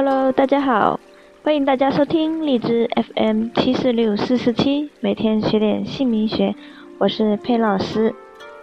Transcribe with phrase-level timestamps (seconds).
[0.00, 1.00] Hello，大家好，
[1.42, 6.54] 欢迎大家收听荔枝 FM 七四六四四七，每天学点姓名学，
[6.98, 8.14] 我是佩老师，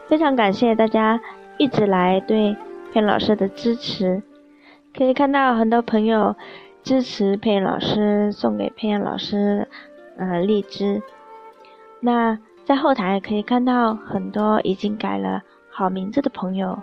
[0.08, 1.20] 非常感谢大家
[1.58, 2.56] 一直来对
[2.94, 4.24] 佩老师的支持，
[4.98, 6.38] 可以看到很多朋友
[6.84, 9.68] 支持佩老师，送给佩老师
[10.18, 11.02] 呃荔枝，
[12.00, 16.82] 那在后台可以看到很多已经改了好名字的朋友。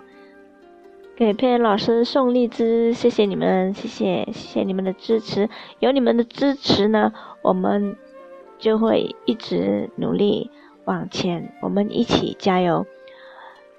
[1.15, 7.13] 给佩恩老师送荔枝，谢谢你们，谢谢谢谢你们的支持，有你们的支持呢，
[7.43, 7.95] 我们
[8.57, 10.49] 就会一直努力
[10.85, 12.87] 往前，我们一起加油。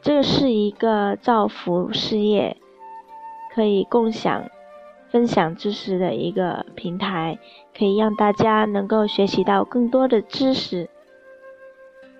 [0.00, 2.56] 这是一个造福事业、
[3.52, 4.48] 可以共享、
[5.08, 7.40] 分享知识的一个平台，
[7.76, 10.88] 可以让大家能够学习到更多的知识。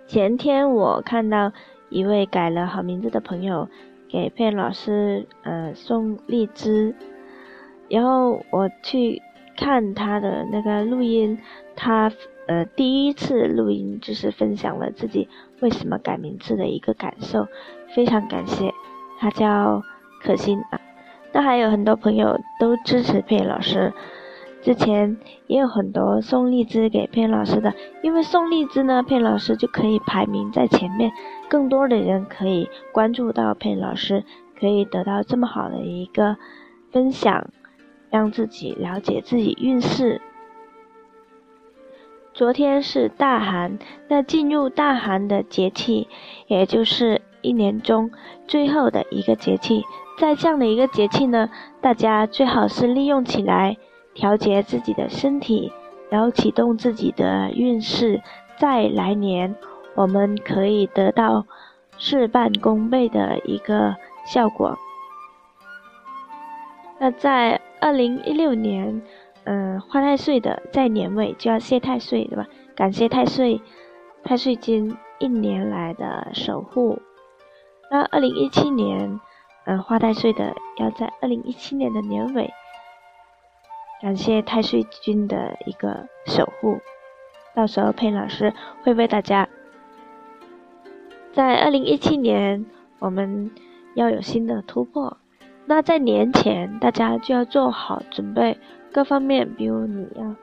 [0.08, 1.52] 前天我看到
[1.88, 3.68] 一位改了好名字的朋友。
[4.14, 6.94] 给佩老师呃送荔枝，
[7.88, 9.20] 然后我去
[9.56, 11.40] 看他的那个录音，
[11.74, 12.12] 他
[12.46, 15.28] 呃第一次录音就是分享了自己
[15.60, 17.48] 为什么改名字的一个感受，
[17.96, 18.72] 非常感谢。
[19.18, 19.82] 他叫
[20.22, 20.80] 可心啊，
[21.32, 23.92] 那还有很多朋友都支持佩老师。
[24.64, 31.12] 之前也有很多送荔枝给佩老师的，因为送荔枝呢，佩老师就可以排名在前面，
[31.50, 34.24] 更多的人可以关注到佩老师，
[34.58, 36.38] 可以得到这么好的一个
[36.90, 37.50] 分享，
[38.08, 40.22] 让自己了解自己运势。
[42.32, 46.08] 昨天是大寒，那进入大寒的节气，
[46.46, 48.10] 也就是一年中
[48.48, 49.84] 最后的一个节气，
[50.18, 51.50] 在这样的一个节气呢，
[51.82, 53.76] 大家最好是利用起来。
[54.14, 55.72] 调节自己的身体，
[56.08, 58.22] 然后启动自己的运势，
[58.56, 59.54] 在来年
[59.94, 61.44] 我们可以得到
[61.98, 64.78] 事半功倍的一个效果。
[66.98, 69.02] 那在二零一六年，
[69.44, 72.46] 嗯，花太岁的在年尾就要谢太岁，对吧？
[72.76, 73.60] 感谢太岁，
[74.22, 76.98] 太岁金一年来的守护。
[77.90, 79.20] 那二零一七年，
[79.66, 82.52] 嗯，花太岁的要在二零一七年的年尾。
[84.04, 86.78] 感谢太岁君的一个守护，
[87.54, 89.48] 到时候佩老师会为大家，
[91.32, 92.66] 在二零一七年
[92.98, 93.50] 我们
[93.94, 95.16] 要有新的突破。
[95.64, 98.58] 那在年前，大家就要做好准备，
[98.92, 100.36] 各方面，比如你要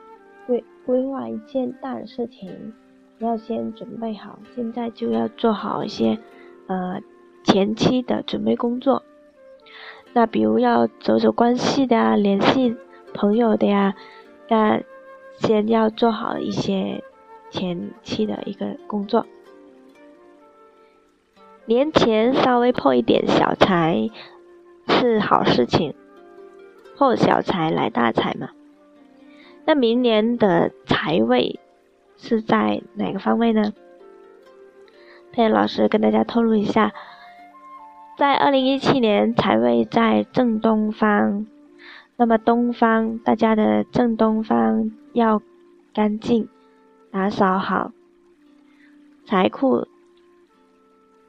[0.47, 2.73] 规规划一件大的事情，
[3.19, 6.17] 要先准备好，现在就要做好一些
[6.65, 6.99] 呃
[7.43, 9.03] 前期的准备工作。
[10.13, 12.75] 那比如要走走关系的啊，联系。
[13.13, 13.95] 朋友的呀，
[14.49, 14.81] 那
[15.37, 17.03] 先要做好一些
[17.49, 19.25] 前期的一个工作。
[21.65, 24.09] 年前稍微破一点小财
[24.87, 25.93] 是好事情，
[26.97, 28.49] 破小财来大财嘛。
[29.65, 31.59] 那明年的财位
[32.17, 33.73] 是在哪个方位呢？
[35.31, 36.93] 佩老师跟大家透露一下，
[38.17, 41.45] 在二零一七年财位在正东方。
[42.21, 45.41] 那么东方，大家的正东方要
[45.91, 46.47] 干净，
[47.09, 47.93] 打扫好，
[49.25, 49.87] 财库、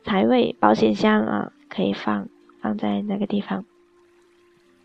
[0.05, 2.29] 财位、保险箱啊，可以放
[2.61, 3.65] 放在那个地方。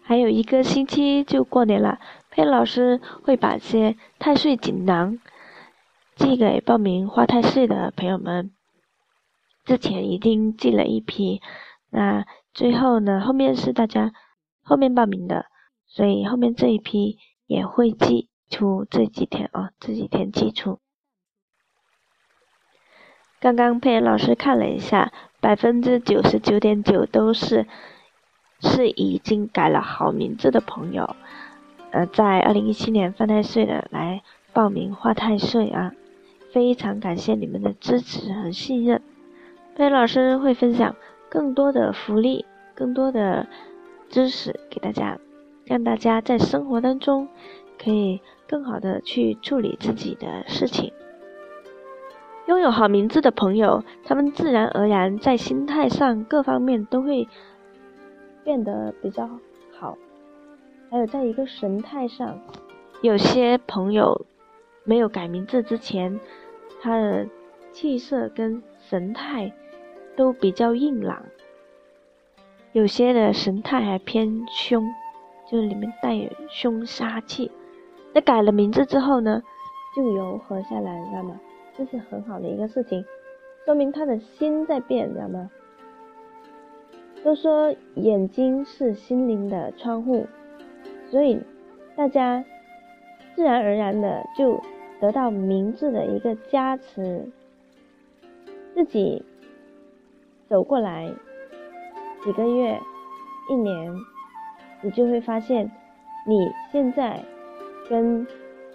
[0.01, 5.19] 还有一个星期就过年了，佩老师会把些太岁锦囊
[6.16, 8.51] 寄给报名花太岁的朋友们。
[9.66, 11.41] 之前已经寄了一批，
[11.90, 12.23] 那
[12.53, 14.13] 最后呢，后面是大家
[14.63, 15.47] 后面报名的。
[15.87, 17.17] 所以后面这一批
[17.47, 20.79] 也会寄出这几天啊，这几天寄出。
[23.39, 27.67] 刚刚佩恩老师看了一下，百分之九十九点九都是
[28.59, 31.15] 是已经改了好名字的朋友，
[31.91, 34.23] 呃，在二零一七年犯太岁的来
[34.53, 35.93] 报名画太岁啊，
[36.51, 39.01] 非常感谢你们的支持和信任。
[39.75, 40.95] 佩恩老师会分享
[41.29, 43.47] 更多的福利、更多的
[44.09, 45.19] 知识给大家。
[45.67, 47.28] 让大家在生活当中
[47.78, 50.91] 可以更好的去处理自己的事情。
[52.47, 57.28] 拥有好名字的朋友，他们自然而然在心态上各方面都会
[58.46, 59.29] 变得比较
[59.78, 59.97] 好。
[60.90, 62.40] 还有在一个神态上，
[63.02, 64.25] 有些朋友
[64.85, 66.17] 没有改名字之前，
[66.81, 67.28] 他的
[67.73, 69.52] 气色跟神态
[70.16, 71.22] 都比较硬朗，
[72.72, 74.85] 有些的神态还偏凶。
[75.49, 77.52] 就是里面带有凶杀气，
[78.14, 79.41] 那改了名字之后呢，
[79.96, 81.40] 就柔和下来，知道吗？
[81.78, 83.05] 这是很好的一个事情，
[83.66, 85.49] 说明他的心在变，知道吗？
[87.23, 90.28] 都说眼睛是心灵的窗户，
[91.09, 91.40] 所以
[91.96, 92.43] 大家
[93.35, 94.61] 自然而然的就
[95.00, 97.29] 得到名字的一个加持，
[98.73, 99.23] 自己
[100.47, 101.11] 走过来
[102.23, 102.79] 几个月、
[103.50, 103.93] 一年，
[104.82, 105.72] 你就会发现
[106.26, 107.24] 你现在
[107.90, 108.26] 跟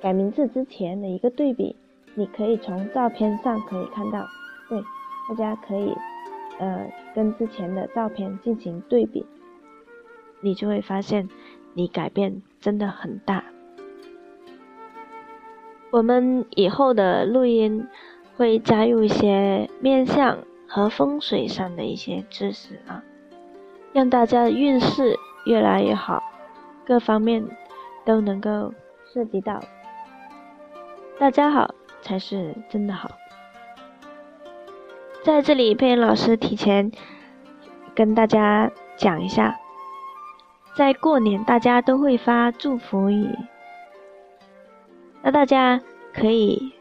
[0.01, 1.77] 改名字之前的一个对比，
[2.15, 4.27] 你可以从照片上可以看到，
[4.69, 4.83] 对，
[5.29, 5.95] 大家可以
[6.59, 9.25] 呃跟之前的照片进行对比。
[10.41, 11.29] 你就会发现，
[11.75, 13.45] 你改变真的很大。
[15.93, 17.87] 我们以后的录音
[18.37, 23.05] 会加入一些面相和风水上的一些知识啊，
[23.93, 26.23] 让大家运势越来越好，
[26.87, 27.45] 各方面
[28.05, 28.73] 都能够
[29.13, 29.61] 涉及到。
[31.19, 33.11] 大家好才是真的好。
[35.25, 36.91] 在这里，佩恩老师提前
[37.95, 39.59] 跟大家讲一下。
[40.75, 43.29] 在过年，大家都会发祝福语，
[45.23, 45.81] 那大家
[46.15, 46.73] 可以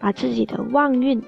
[0.00, 1.22] 把自己的旺运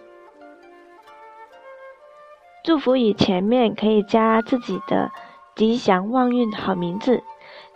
[2.65, 5.11] 祝福语前面可以加自己的
[5.57, 7.23] 吉祥旺运好名字，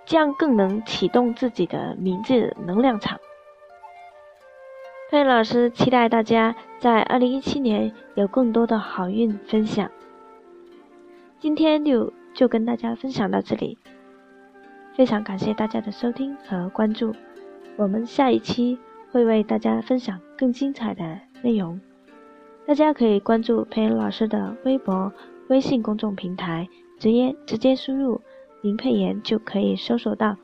[0.04, 3.18] 这样更能启动自己的名字能量场。
[5.10, 9.90] 佩老师期待大家在二零一七年有更多的好运分享。
[11.38, 13.78] 今天就就跟大家分享到这里。
[14.94, 17.14] 非常感谢大家的收听和关注，
[17.76, 18.76] 我们下一期
[19.12, 21.80] 会为大家分享更精彩的内容。
[22.66, 25.12] 大家可以关注佩恩老师的微博、
[25.48, 28.20] 微信公众平台，直接直接输入
[28.62, 30.36] “林佩妍”就可以搜索到。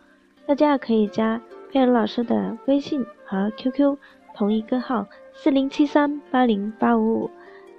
[0.46, 1.40] 大家可以加
[1.70, 3.96] 佩恩老师的微信和 QQ
[4.34, 7.30] 同一个号：四零七三八零八五五。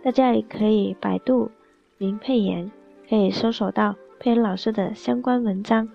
[0.04, 1.50] 大家也可以百度
[1.98, 2.72] “林佩妍”，
[3.10, 5.90] 可以搜索到佩恩老师的相关文章。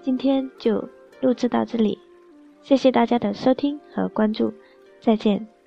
[0.00, 0.88] 今天就
[1.20, 1.98] 录制到这里，
[2.62, 4.54] 谢谢大家的收听和关注，
[5.00, 5.59] 再见。